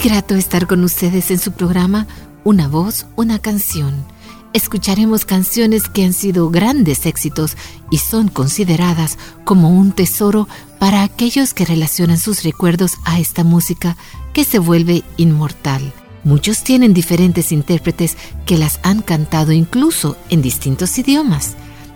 [0.00, 2.06] Grato estar con ustedes en su programa
[2.44, 4.04] Una voz, una canción.
[4.52, 7.56] Escucharemos canciones que han sido grandes éxitos
[7.90, 13.96] y son consideradas como un tesoro para aquellos que relacionan sus recuerdos a esta música
[14.32, 15.92] que se vuelve inmortal.
[16.24, 21.54] Muchos tienen diferentes intérpretes que las han cantado incluso en distintos idiomas.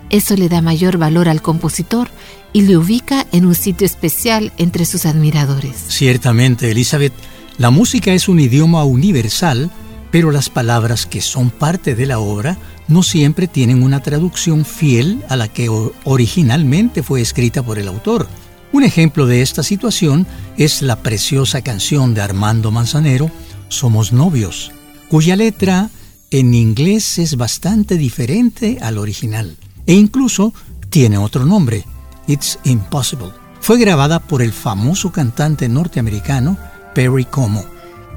[0.09, 2.09] Eso le da mayor valor al compositor
[2.51, 5.75] y le ubica en un sitio especial entre sus admiradores.
[5.87, 7.13] Ciertamente, Elizabeth,
[7.57, 9.69] la música es un idioma universal,
[10.11, 15.23] pero las palabras que son parte de la obra no siempre tienen una traducción fiel
[15.29, 15.69] a la que
[16.03, 18.27] originalmente fue escrita por el autor.
[18.71, 20.25] Un ejemplo de esta situación
[20.57, 23.29] es la preciosa canción de Armando Manzanero,
[23.69, 24.71] Somos novios,
[25.09, 25.89] cuya letra
[26.31, 30.53] en inglés es bastante diferente al original e incluso
[30.89, 31.85] tiene otro nombre,
[32.27, 33.31] It's Impossible.
[33.61, 36.57] Fue grabada por el famoso cantante norteamericano
[36.93, 37.65] Perry Como.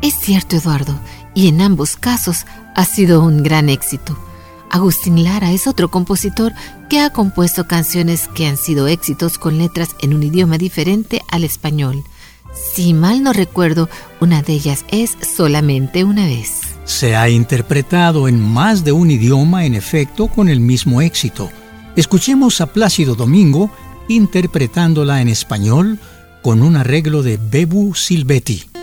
[0.03, 0.99] Es cierto, Eduardo,
[1.35, 4.19] y en ambos casos ha sido un gran éxito.
[4.71, 6.53] Agustín Lara es otro compositor
[6.91, 11.45] que ha compuesto canciones que han sido éxitos con letras en un idioma diferente al
[11.45, 12.05] español.
[12.75, 13.89] Si mal no recuerdo,
[14.21, 16.61] una de ellas es Solamente una vez.
[16.85, 21.51] Se ha interpretado en más de un idioma, en efecto, con el mismo éxito.
[21.97, 23.71] Escuchemos a Plácido Domingo
[24.09, 25.99] interpretándola en español
[26.47, 28.76] con un arreglo de Bebu Silvetti.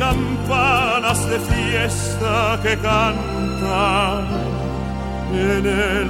[0.00, 4.24] Campanas de fiesta que cantan
[5.34, 6.08] en el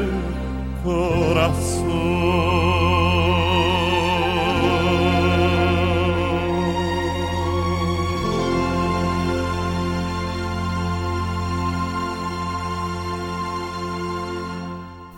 [0.85, 1.91] corazón.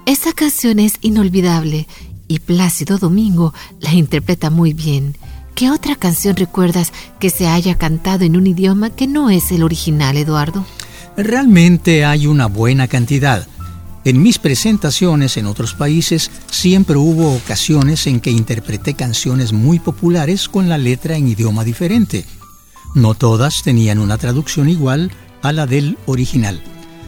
[0.07, 1.87] Esta canción es inolvidable
[2.33, 5.17] y Plácido Domingo la interpreta muy bien.
[5.55, 9.63] ¿Qué otra canción recuerdas que se haya cantado en un idioma que no es el
[9.63, 10.65] original, Eduardo?
[11.17, 13.47] Realmente hay una buena cantidad.
[14.05, 20.49] En mis presentaciones en otros países siempre hubo ocasiones en que interpreté canciones muy populares
[20.49, 22.25] con la letra en idioma diferente.
[22.95, 25.13] No todas tenían una traducción igual
[25.43, 26.63] a la del original.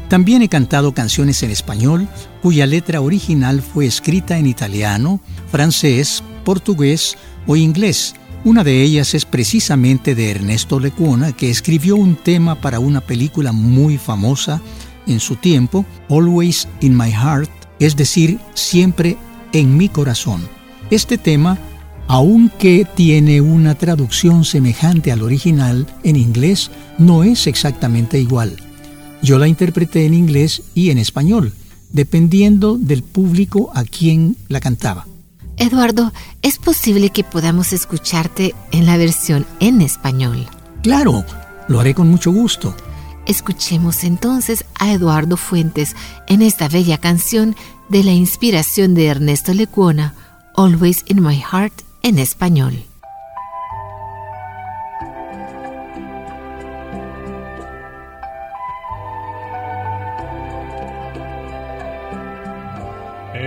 [0.09, 2.09] También he cantado canciones en español
[2.43, 5.21] cuya letra original fue escrita en italiano,
[5.51, 7.17] francés, portugués
[7.47, 8.15] o inglés
[8.45, 13.53] una de ellas es precisamente de Ernesto Lecuona, que escribió un tema para una película
[13.53, 14.61] muy famosa
[15.07, 19.17] en su tiempo, Always in My Heart, es decir, siempre
[19.55, 20.47] en mi corazón.
[20.91, 21.57] Este tema,
[22.07, 28.64] aunque tiene una traducción semejante al original en inglés, no es exactamente igual.
[29.23, 31.53] Yo la interpreté en inglés y en español,
[31.91, 35.07] dependiendo del público a quien la cantaba.
[35.57, 36.13] Eduardo,
[36.43, 40.47] ¿es posible que podamos escucharte en la versión en español?
[40.83, 41.25] Claro,
[41.69, 42.75] lo haré con mucho gusto.
[43.27, 45.95] Escuchemos entonces a Eduardo Fuentes
[46.27, 47.57] en esta bella canción
[47.89, 50.15] de la inspiración de Ernesto Lecuona,
[50.57, 52.85] Always in My Heart en español.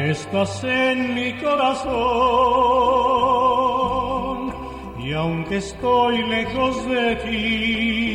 [0.09, 1.83] Estás en mi corazón
[5.04, 8.07] y aunque estoy lejos de ti,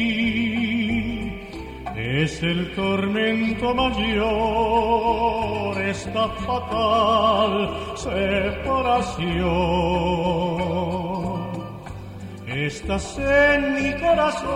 [1.94, 4.22] es el tormento mayor,
[5.82, 9.42] esta fatal separación.
[12.46, 14.52] Estás en mi corazón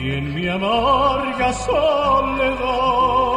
[0.00, 3.27] y en mi amarga soledad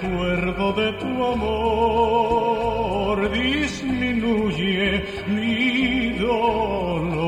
[0.00, 7.24] recuerdo de tu amor disminuye mi dolor.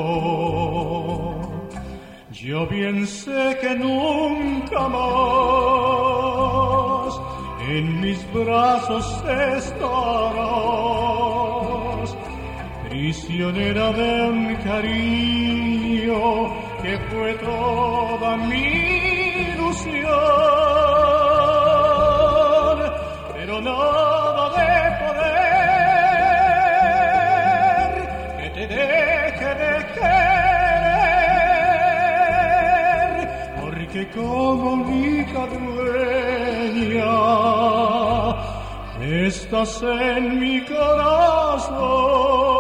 [2.33, 5.05] Yo bien sé que nunca más
[7.69, 9.23] en mis brazos
[9.55, 9.77] estarás,
[12.89, 16.51] prisionera de un cariño
[16.83, 18.65] que fue toda mi
[19.55, 20.66] ilusión
[24.59, 25.47] de poder
[28.39, 30.97] que te deje de querer,
[33.61, 37.17] porque como única dueña
[39.27, 42.56] estás en mi corazón.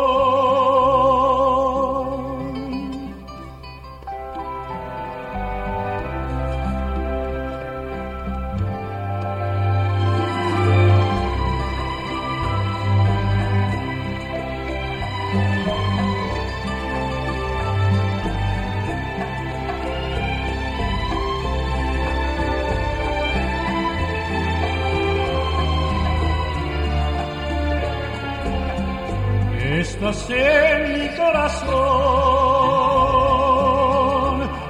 [29.96, 31.72] Estás en mi corazón,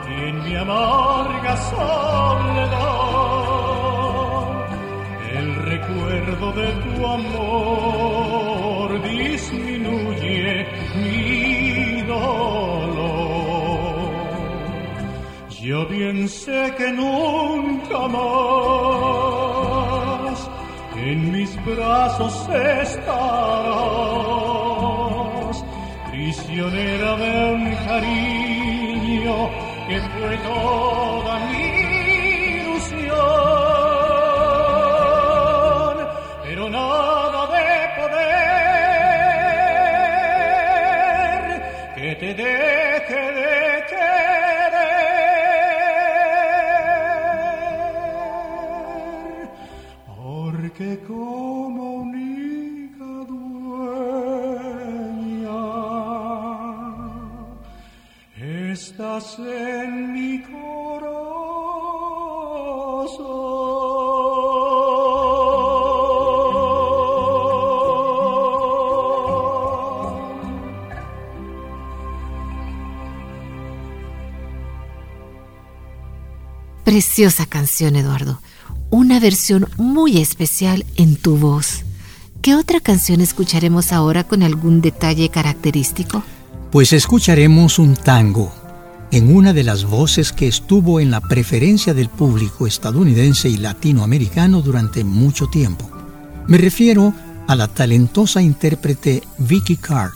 [0.09, 2.87] en mi amarga soledad.
[5.39, 13.17] El recuerdo de tu amor disminuye mi dolor.
[15.61, 19.37] Yo bien sé que nunca más
[20.97, 24.16] en mis brazos estarás,
[26.57, 29.37] prisionera de un cariño
[29.87, 31.67] que fue toda mi
[32.61, 33.17] ilusión,
[36.45, 37.69] pero nada de
[38.01, 38.33] poder
[41.95, 43.47] que te deje de
[50.77, 51.46] que como única
[76.97, 78.41] Preciosa canción, Eduardo.
[78.89, 81.85] Una versión muy especial en tu voz.
[82.41, 86.23] ¿Qué otra canción escucharemos ahora con algún detalle característico?
[86.73, 88.51] Pues escucharemos un tango
[89.11, 94.63] en una de las voces que estuvo en la preferencia del público estadounidense y latinoamericano
[94.63, 95.91] durante mucho tiempo.
[96.47, 97.13] Me refiero
[97.47, 100.13] a la talentosa intérprete Vicky Carr.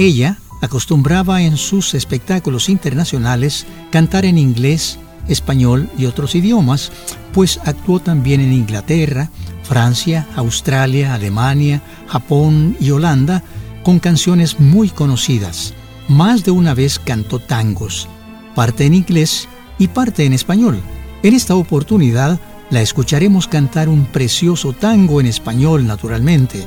[0.00, 6.92] Ella acostumbraba en sus espectáculos internacionales cantar en inglés, español y otros idiomas,
[7.32, 9.30] pues actuó también en Inglaterra,
[9.62, 13.42] Francia, Australia, Alemania, Japón y Holanda
[13.82, 15.74] con canciones muy conocidas.
[16.08, 18.08] Más de una vez cantó tangos,
[18.54, 20.80] parte en inglés y parte en español.
[21.22, 22.38] En esta oportunidad
[22.70, 26.66] la escucharemos cantar un precioso tango en español naturalmente.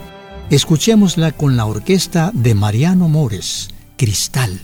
[0.50, 4.60] Escuchémosla con la orquesta de Mariano Mores, Cristal.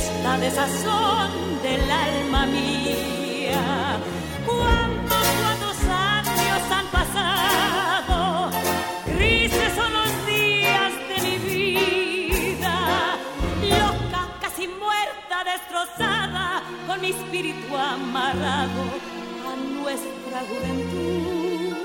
[0.00, 1.30] Esta desazón
[1.62, 3.98] del alma mía.
[4.46, 8.50] ¿Cuántos, cuántos años han pasado?
[9.14, 12.76] Grises son los días de mi vida,
[13.74, 18.82] loca, casi muerta, destrozada, con mi espíritu amarrado
[19.50, 21.76] a nuestra juventud.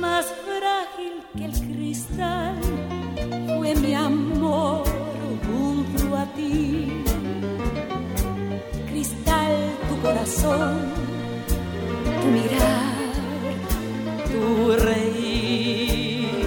[0.00, 2.58] Más frágil que el cristal
[3.56, 4.93] fue mi amor
[6.26, 7.04] ti.
[8.88, 9.54] Cristal,
[9.88, 10.92] tu corazón,
[12.20, 12.96] tu mirar,
[14.30, 14.42] tu
[14.88, 16.46] reír,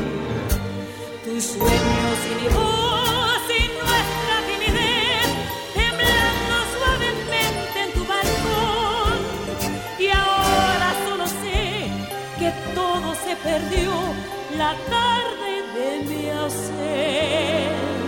[1.26, 5.30] tus sueños y mi voz y nuestra timidez,
[5.76, 9.18] temblando suavemente en tu balcón.
[10.00, 11.62] Y ahora solo sé
[12.40, 13.92] que todo se perdió
[14.58, 18.07] la tarde de mi ausencia.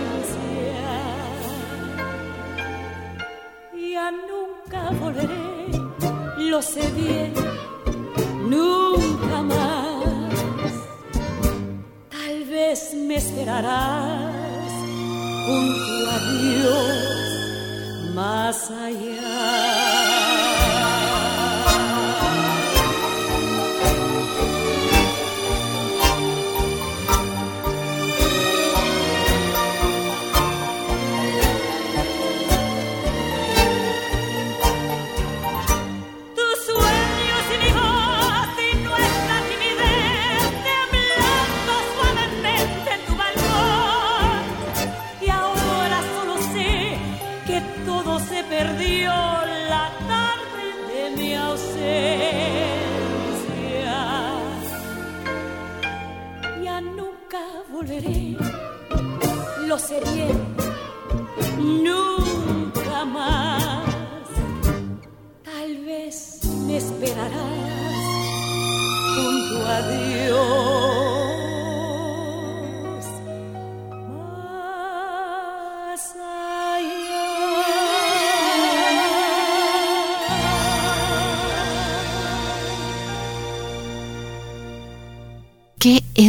[4.10, 5.70] Nunca volveré,
[6.38, 7.32] lo sé bien,
[8.48, 10.72] nunca más.
[12.10, 14.72] Tal vez me esperarás
[15.46, 19.29] junto a Dios más allá.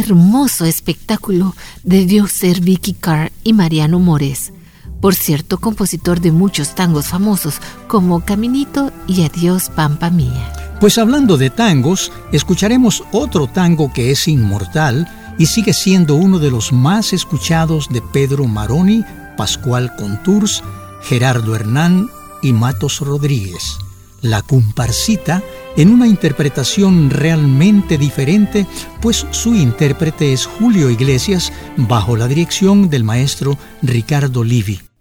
[0.02, 4.52] Hermoso espectáculo debió ser Vicky Carr y Mariano Mores,
[5.02, 7.56] por cierto, compositor de muchos tangos famosos
[7.88, 10.52] como Caminito y Adiós Pampa Mía.
[10.80, 16.52] Pues hablando de tangos, escucharemos otro tango que es inmortal y sigue siendo uno de
[16.52, 19.04] los más escuchados de Pedro Maroni,
[19.36, 20.62] Pascual Contours,
[21.02, 22.08] Gerardo Hernán
[22.40, 23.78] y Matos Rodríguez.
[24.20, 25.42] La comparsita
[25.76, 28.66] en una interpretación realmente diferente,
[29.00, 34.91] pues su intérprete es Julio Iglesias bajo la dirección del maestro Ricardo Livi.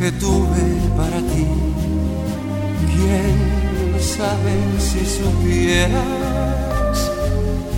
[0.00, 0.66] Que tuve
[0.96, 1.46] para ti.
[2.92, 3.36] ¿Quién
[4.00, 6.96] sabe si supieras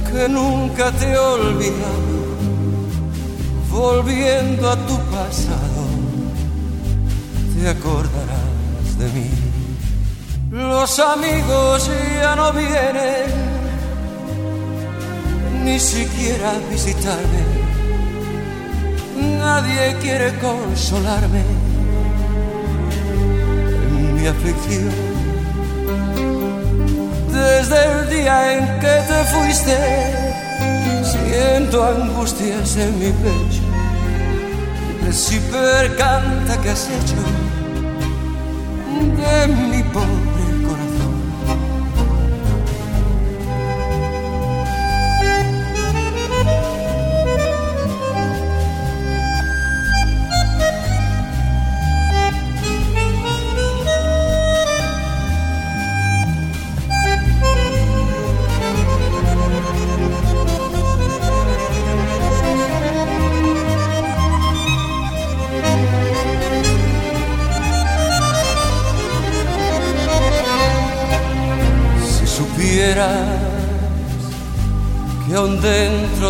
[0.09, 1.73] que nunca te he?
[3.71, 5.83] Volviendo a tu pasado,
[7.55, 9.31] te acordarás de mí.
[10.53, 13.31] Los amigos ya no vienen,
[15.65, 17.43] ni siquiera a visitarme.
[19.41, 21.72] Nadie quiere consolarme
[24.23, 24.91] mi aflicción.
[27.33, 29.77] Desde el día en que te fuiste,
[31.13, 33.63] siento angustias en mi pecho.
[35.11, 37.23] si percanta que has hecho
[39.21, 40.32] de mi pobre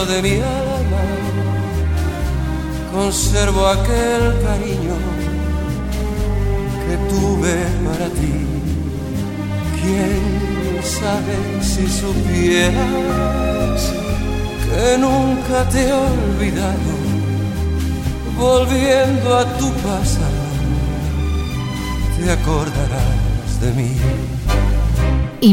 [0.06, 0.51] de mi alma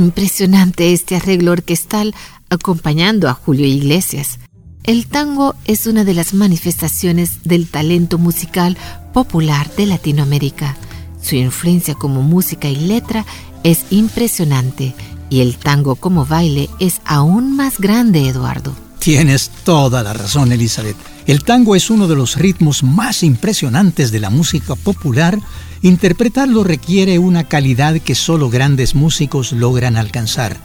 [0.10, 2.16] Impresionante este arreglo orquestal
[2.50, 4.40] acompañando a Julio Iglesias.
[4.84, 8.76] El tango es una de las manifestaciones del talento musical
[9.14, 10.76] popular de Latinoamérica.
[11.22, 13.24] Su influencia como música y letra
[13.64, 14.96] es impresionante
[15.30, 18.74] y el tango como baile es aún más grande, Eduardo.
[18.98, 20.98] Tienes toda la razón, Elizabeth.
[21.28, 25.38] El tango es uno de los ritmos más impresionantes de la música popular
[25.82, 30.58] Interpretarlo requiere una calidad que solo grandes músicos logran alcanzar.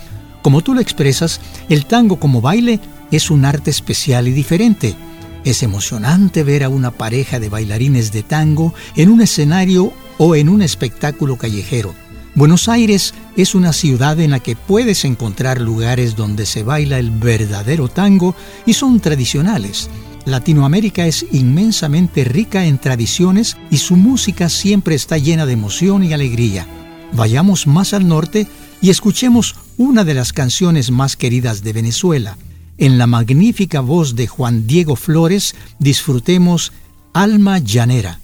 [0.42, 2.81] Como tú lo expresas, el tango como baile
[3.12, 4.96] es un arte especial y diferente.
[5.44, 10.48] Es emocionante ver a una pareja de bailarines de tango en un escenario o en
[10.48, 11.94] un espectáculo callejero.
[12.35, 17.12] Buenos Aires es una ciudad en la que puedes encontrar lugares donde se baila el
[17.12, 18.35] verdadero tango
[18.66, 19.88] y son tradicionales.
[20.27, 26.13] Latinoamérica es inmensamente rica en tradiciones y su música siempre está llena de emoción y
[26.13, 26.67] alegría.
[27.13, 28.47] Vayamos más al norte
[28.81, 32.39] y escuchemos una de las canciones más queridas de Venezuela.
[32.79, 36.73] En la magnífica voz de Juan Diego Flores disfrutemos
[37.13, 38.21] Alma Llanera.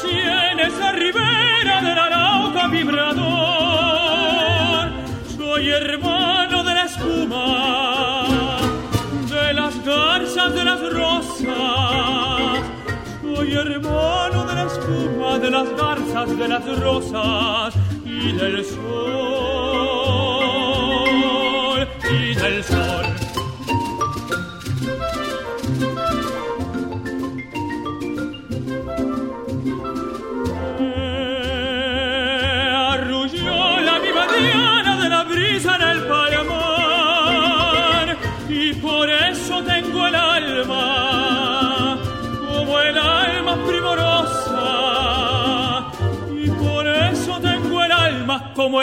[0.00, 3.26] Si en esa ribera del arauca vibrador.
[5.36, 8.58] Soy hermano de la espuma,
[9.30, 11.46] de las garzas, de las rosas.
[13.22, 18.82] Soy hermano de la espuma, de las garzas, de las rosas y del sol.
[22.10, 23.05] Y del sol.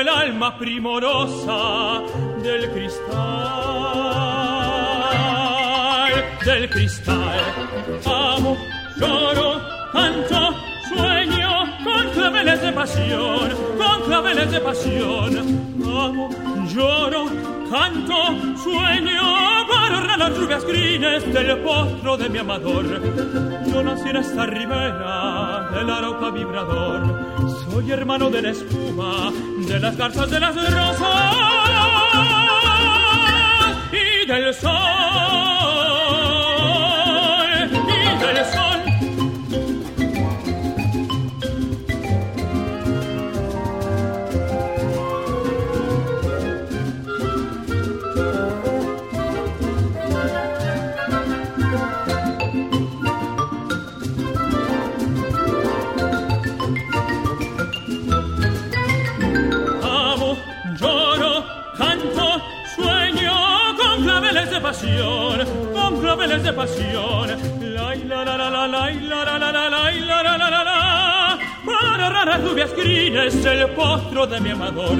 [0.04, 2.02] El alma primorosa
[2.42, 3.14] del cristal
[6.46, 7.40] del cristal.
[8.06, 8.58] Amo
[8.98, 9.62] lloro
[9.94, 10.56] canto
[10.90, 11.50] sueño
[11.86, 15.38] con claveles de pasión con claveles de pasión.
[15.86, 16.30] Amo
[16.74, 17.26] lloro
[17.72, 18.18] canto
[18.62, 19.53] sueño
[20.30, 22.86] las rubias crines del postro de mi amador.
[23.68, 27.02] Yo nací en esta ribera del arauca vibrador.
[27.66, 29.34] Soy hermano de la espuma
[29.68, 31.36] de las garzas de las rosas
[33.92, 35.03] y del sol
[65.74, 67.30] con claveles de pasión.
[67.74, 72.44] La la la la la la la la la la la la la para raras
[72.44, 75.00] rubias crines del postro de mi amador.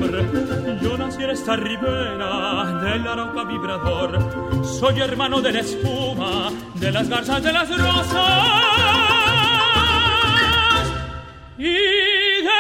[0.82, 4.64] Yo nací en esta ribera del arauca vibrador.
[4.64, 8.44] Soy hermano de la espuma, de las garzas de las rosas
[11.58, 12.60] y del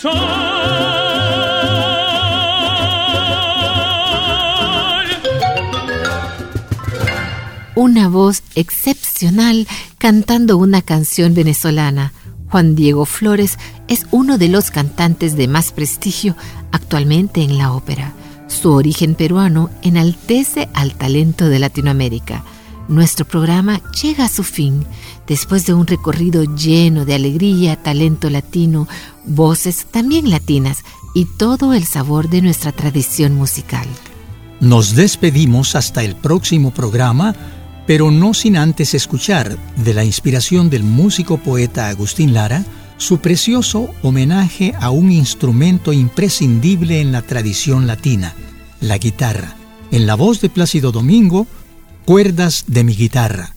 [0.00, 0.49] sol.
[7.80, 9.66] Una voz excepcional
[9.96, 12.12] cantando una canción venezolana.
[12.50, 16.36] Juan Diego Flores es uno de los cantantes de más prestigio
[16.72, 18.12] actualmente en la ópera.
[18.48, 22.44] Su origen peruano enaltece al talento de Latinoamérica.
[22.88, 24.84] Nuestro programa llega a su fin
[25.26, 28.88] después de un recorrido lleno de alegría, talento latino,
[29.24, 33.88] voces también latinas y todo el sabor de nuestra tradición musical.
[34.60, 37.34] Nos despedimos hasta el próximo programa,
[37.90, 42.64] pero no sin antes escuchar, de la inspiración del músico poeta Agustín Lara,
[42.98, 48.32] su precioso homenaje a un instrumento imprescindible en la tradición latina,
[48.80, 49.56] la guitarra.
[49.90, 51.48] En la voz de Plácido Domingo,
[52.04, 53.56] Cuerdas de mi guitarra.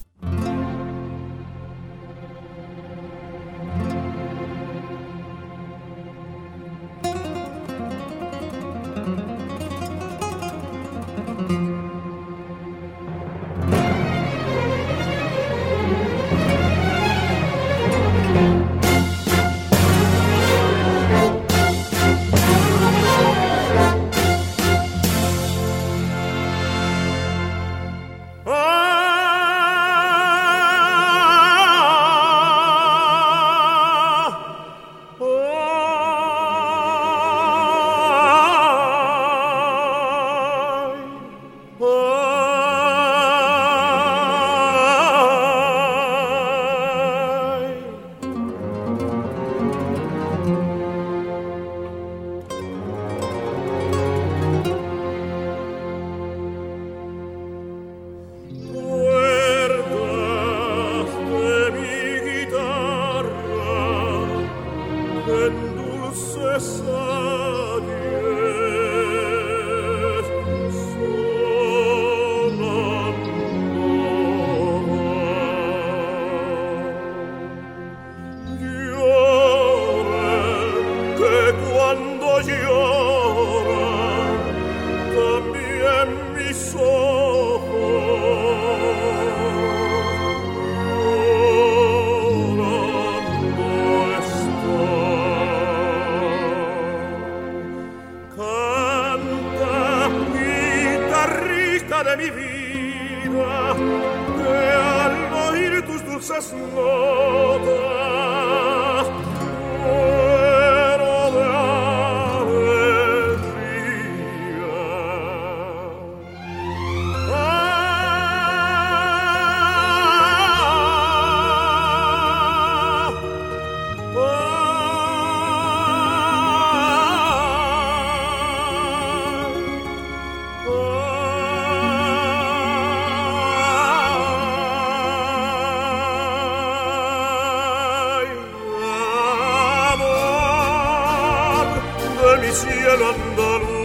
[142.52, 143.84] Cielo andaluz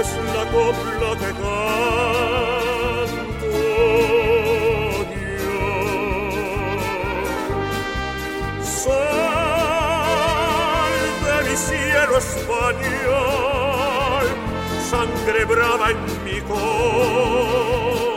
[0.00, 3.64] es la copla que canto yo.
[11.24, 14.26] De mi cielo español,
[14.90, 18.13] sangre brava en mi corazón.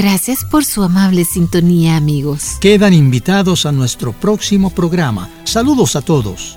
[0.00, 2.56] Gracias por su amable sintonía, amigos.
[2.60, 5.28] Quedan invitados a nuestro próximo programa.
[5.42, 6.56] Saludos a todos.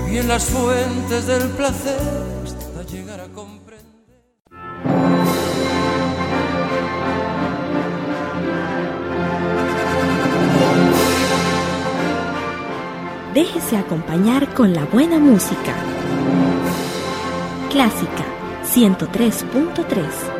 [0.00, 2.00] Bebí en las fuentes del placer
[2.44, 3.80] hasta llegar a comprender.
[13.34, 15.74] Déjese acompañar con la buena música.
[17.70, 18.24] Clásica
[18.64, 20.39] 103.3